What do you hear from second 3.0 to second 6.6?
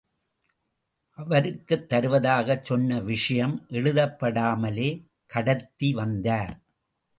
விஷயம் எழுதப்படாமலே கடத்தி வந்தார்.